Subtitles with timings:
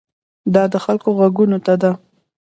[0.53, 1.91] دا د خلکو غوږونو ته ده.